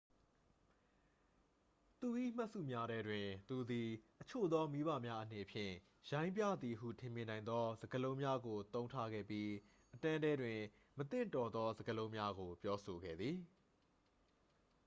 [1.99, 2.07] သူ၏
[2.37, 3.89] မှတ်စုများထဲတွင် သူသည်
[4.21, 5.73] အချို့သောမိဘများအနေဖြင့်
[6.11, 9.49] ရိုင်းပြသည်ဟုထင်မြင်နိုင်သော စကားလုံးများကို သုံးထားခဲ့ပြီး
[9.95, 10.59] အတန်းထဲတွင်
[10.97, 13.37] မသင့်တော်သောစကားလုံးများကို ပြောဆိုခဲ့သည်